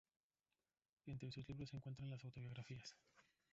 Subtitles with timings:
[1.05, 2.95] Entre sus libros se encuentran las autobiografías.